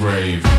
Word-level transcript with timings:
Let's 0.00 0.49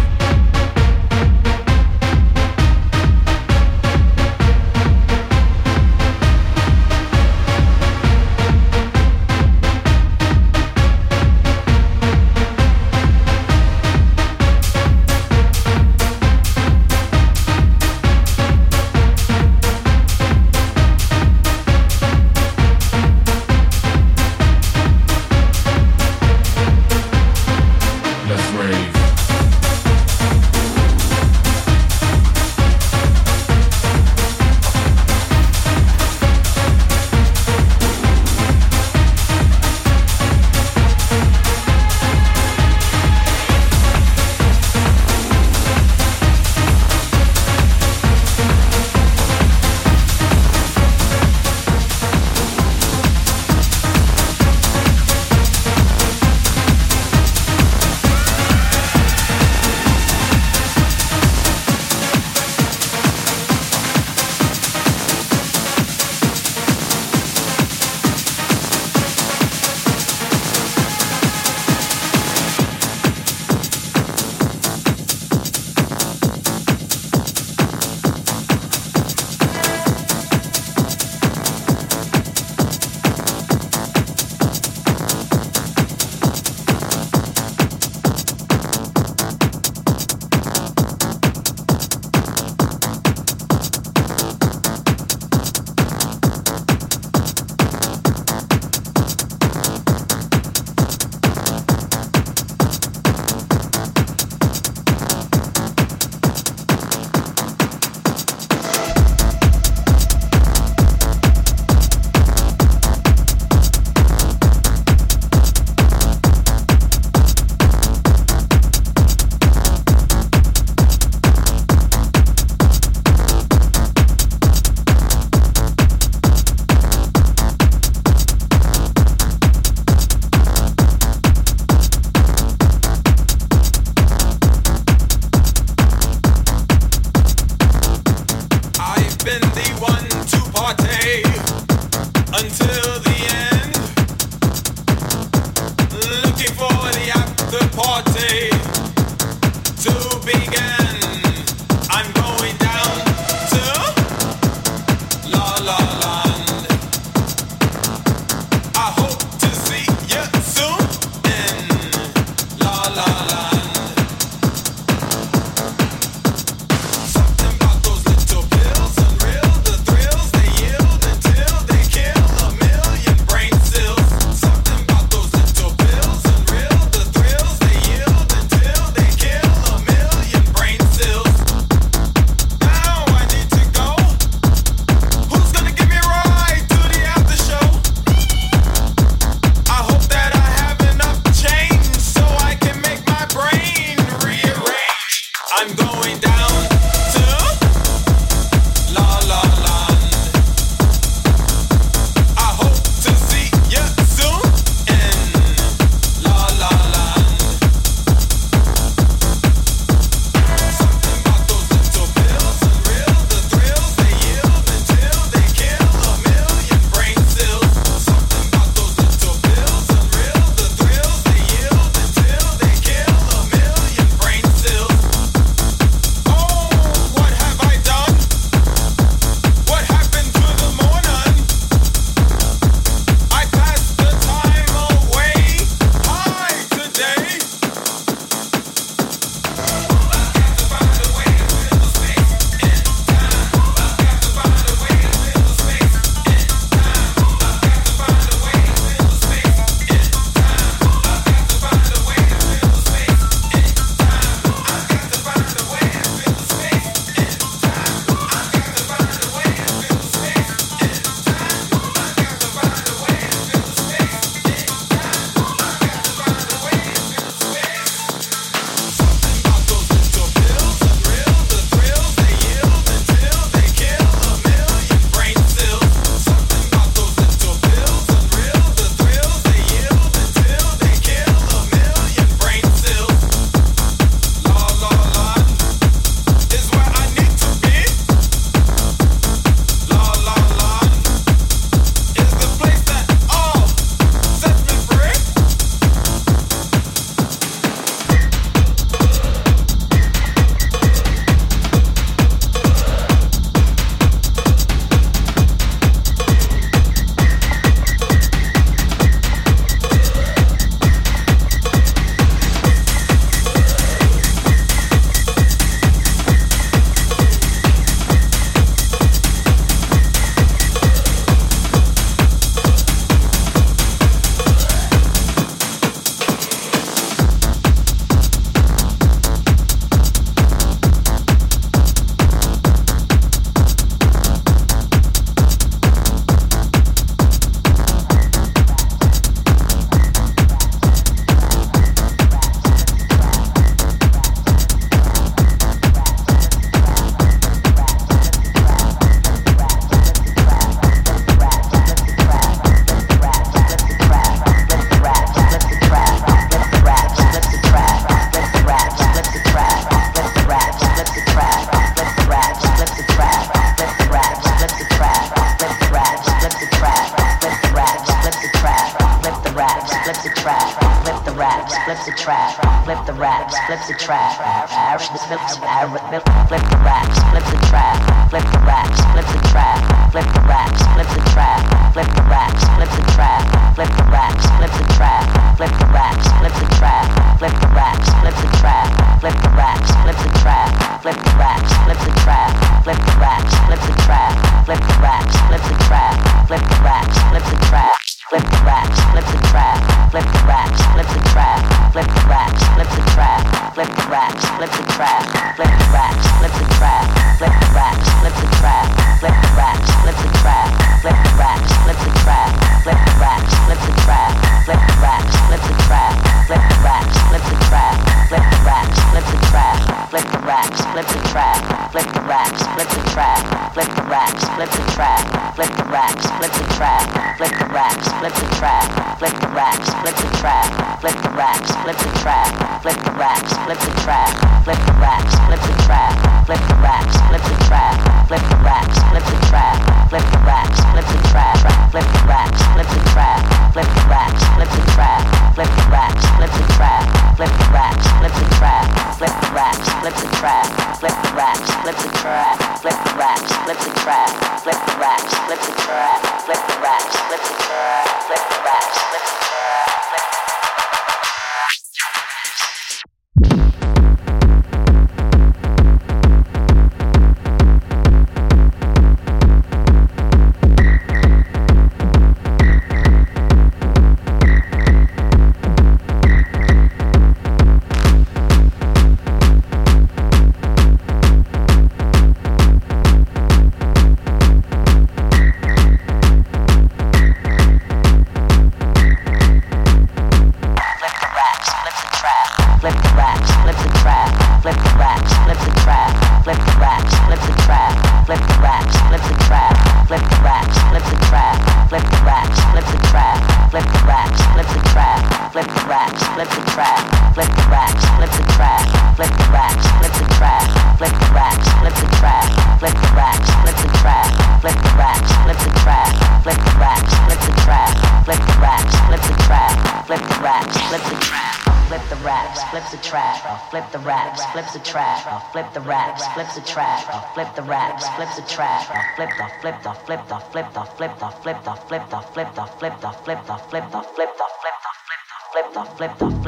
flip 531.02 531.18
the 531.18 531.30
flip 531.42 531.64
the 531.64 531.74
flip 531.74 532.10
the 532.12 532.20
flip 532.20 532.54
the 532.54 532.66
flip 532.78 533.02
the 533.02 533.10
flip 533.10 533.42
the 533.48 533.58
flip 533.70 533.90
the 533.90 534.02
flip 534.14 534.30
the 534.38 534.46
flip 534.62 534.76
the 534.84 534.92
flip 535.08 535.18
the 535.26 535.38
flip 535.52 535.74
the 535.74 535.84
flip 535.98 536.18
the 536.20 536.41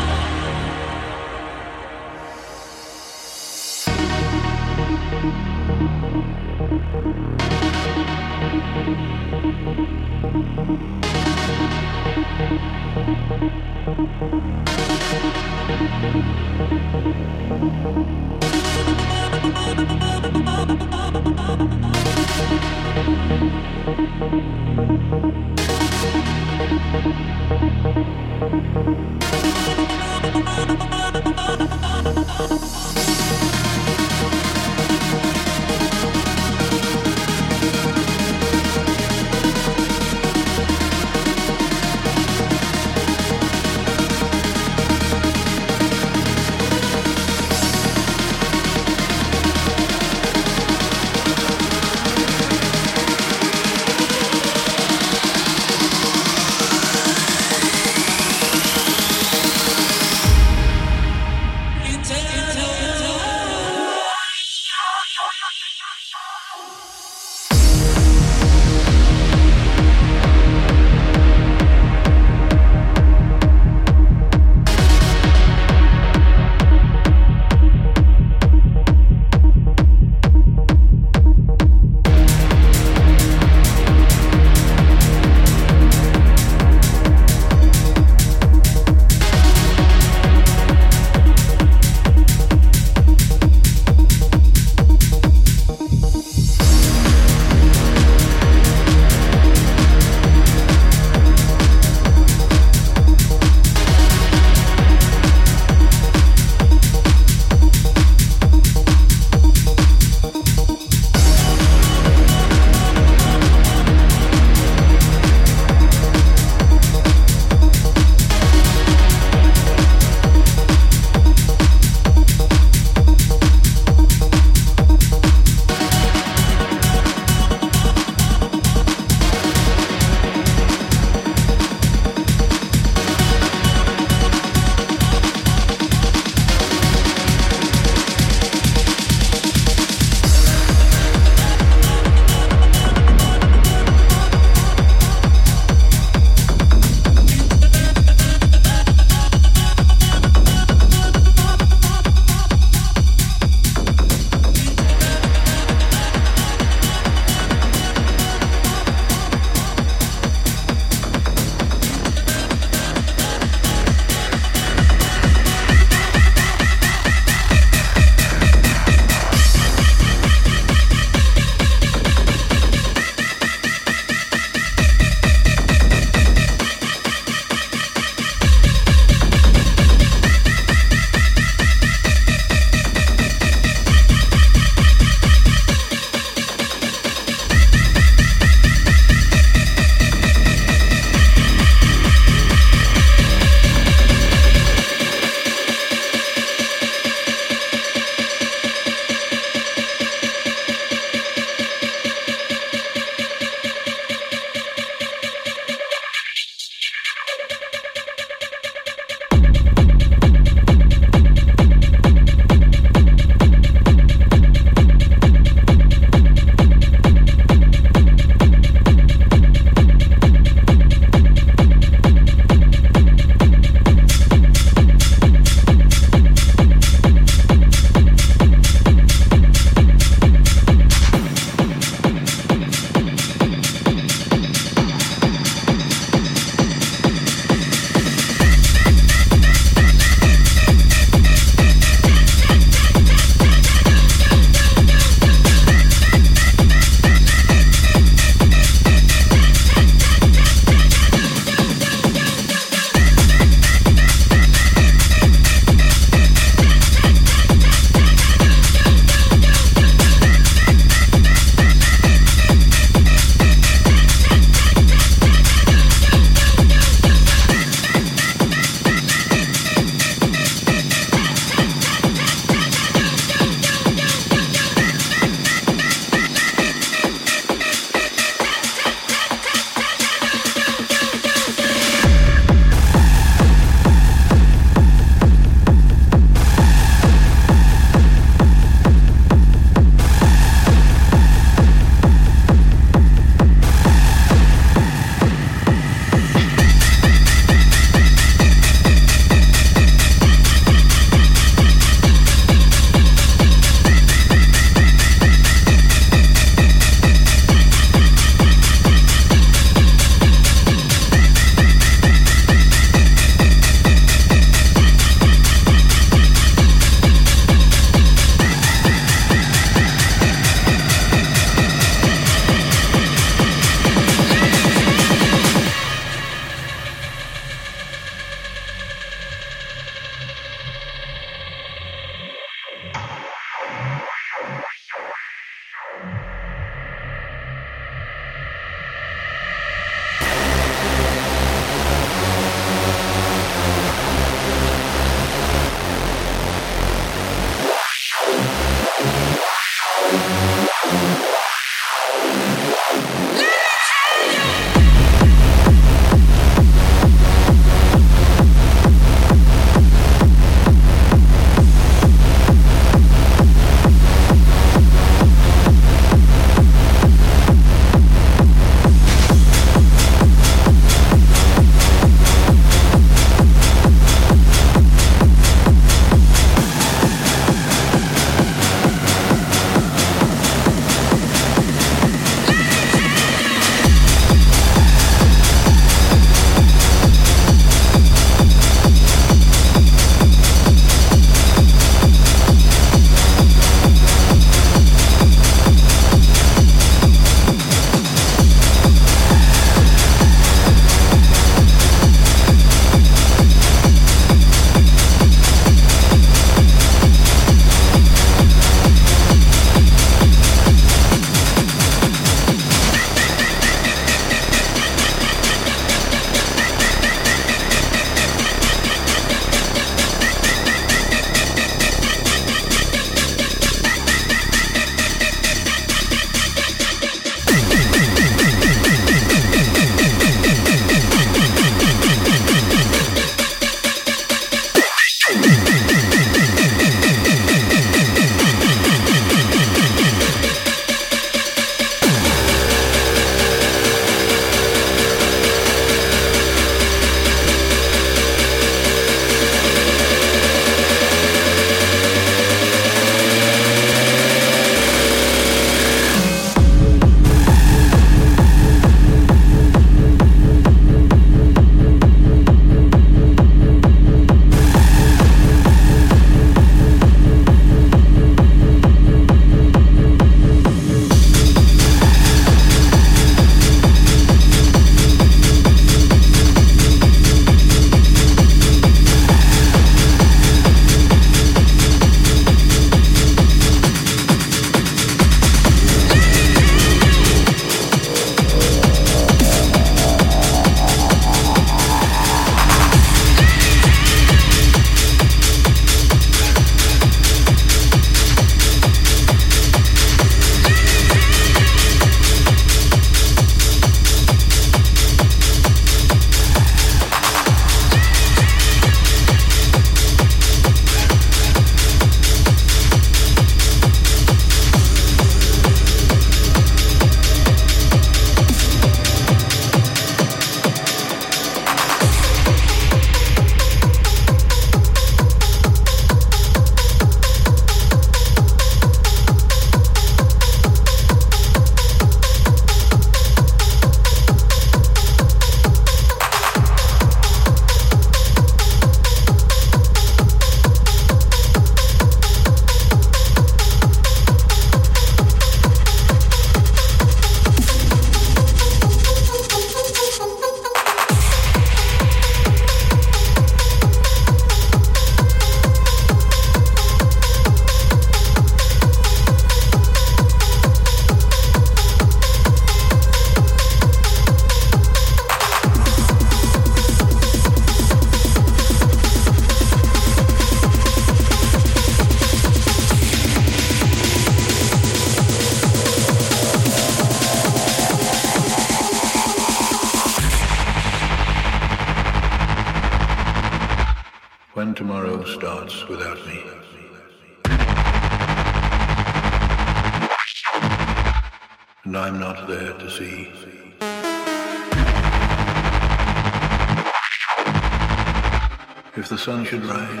sun 599.31 599.45
should 599.45 599.65
rise. 599.65 600.00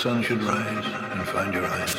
sun 0.00 0.22
should 0.22 0.42
rise 0.42 0.86
and 1.12 1.28
find 1.28 1.52
your 1.52 1.66
eyes. 1.66 1.94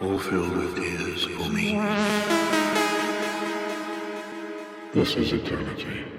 All 0.00 0.16
filled 0.16 0.56
with 0.56 0.76
tears 0.76 1.24
for 1.24 1.48
me. 1.50 1.72
This 4.92 5.16
is 5.16 5.32
eternity. 5.32 6.13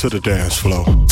To 0.00 0.08
the 0.08 0.18
dance 0.18 0.56
floor. 0.56 1.09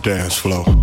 Dance 0.00 0.38
floor. 0.38 0.79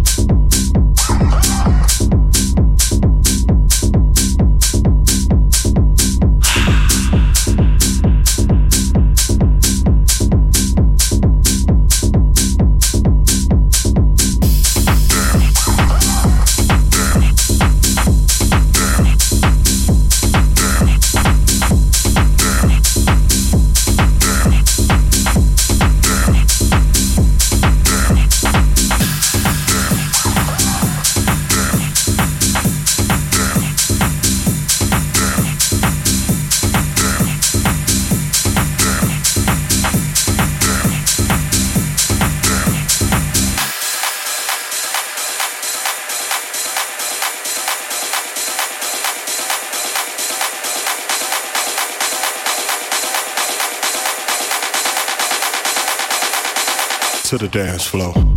To 57.38 57.44
the 57.44 57.50
dance 57.50 57.86
floor. 57.86 58.37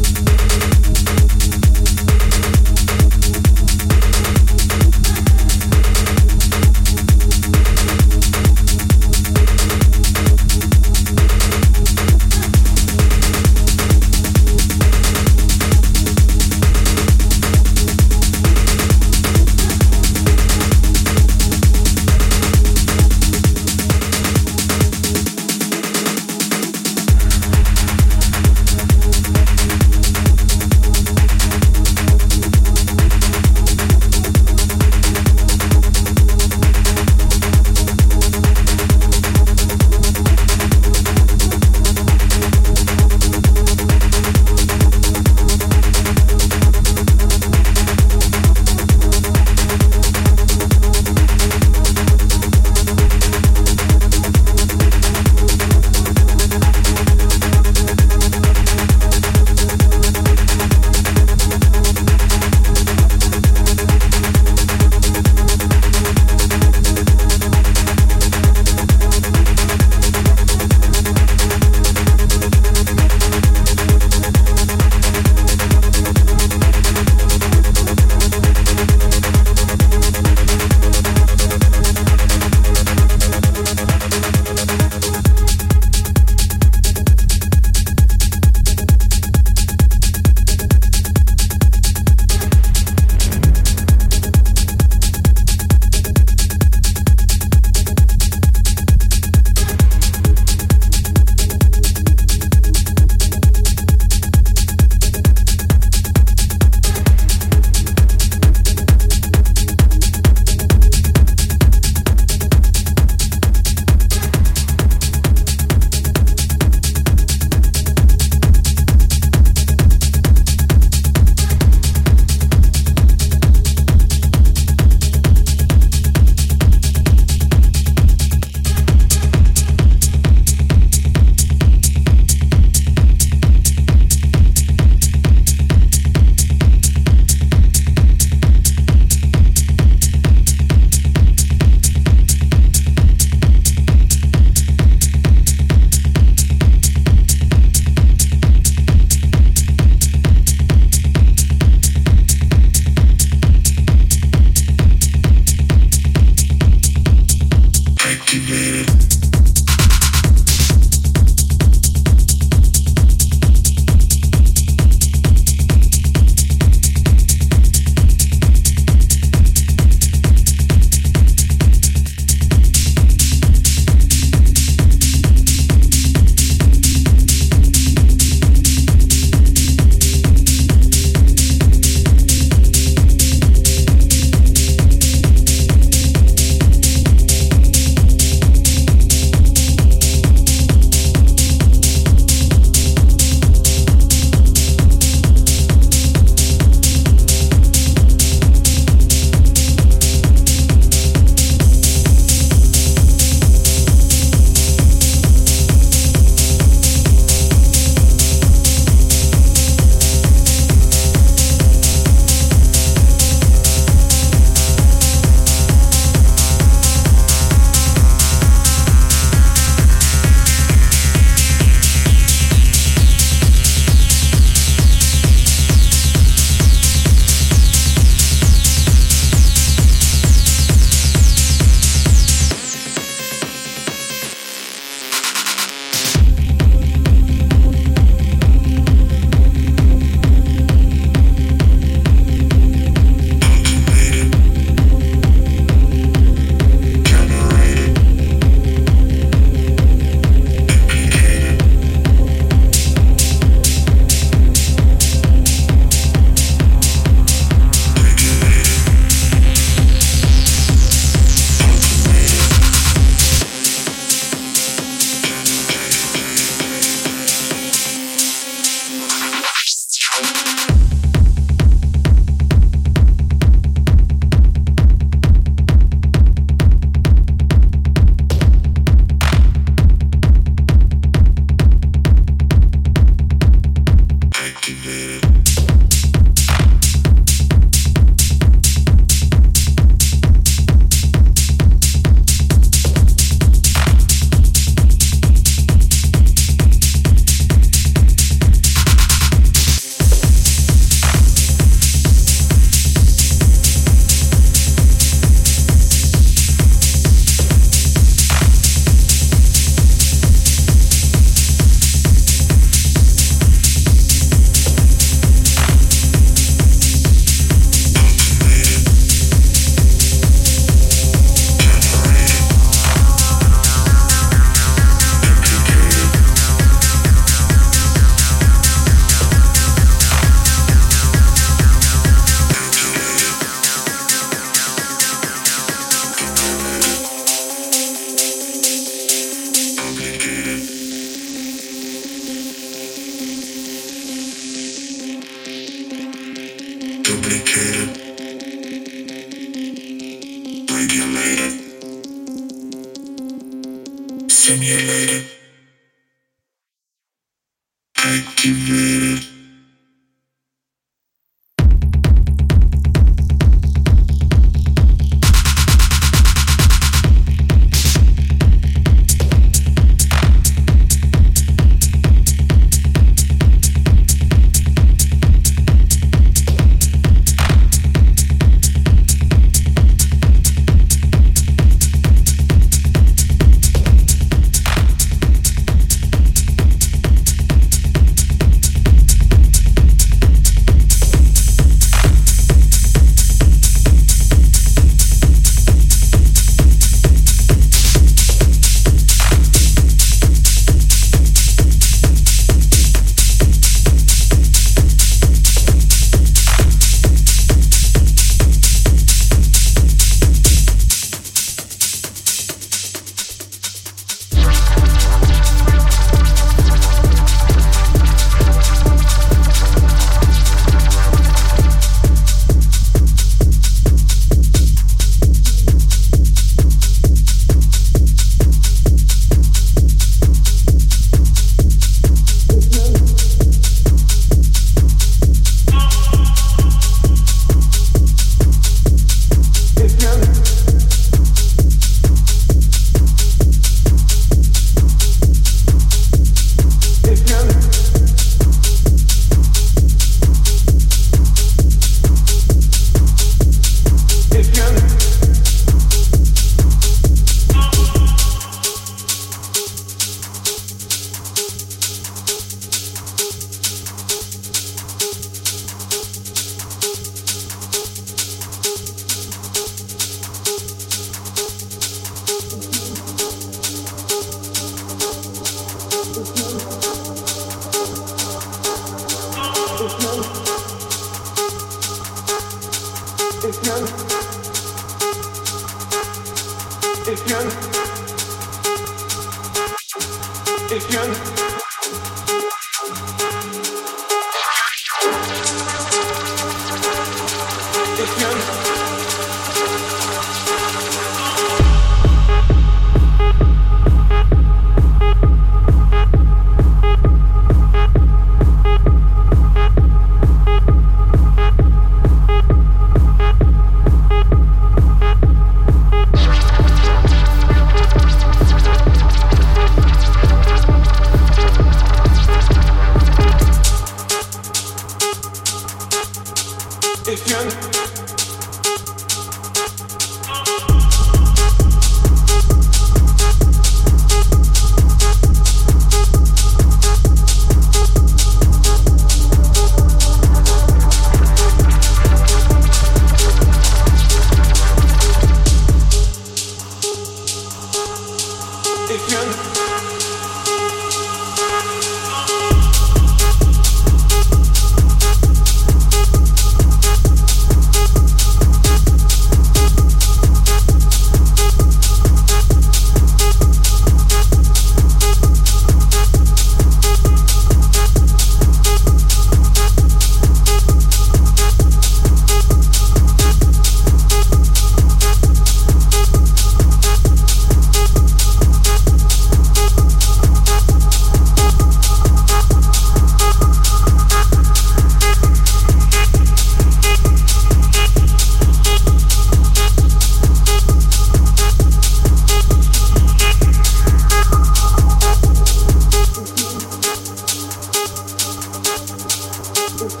There's 599.78 600.00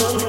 no 0.00 0.27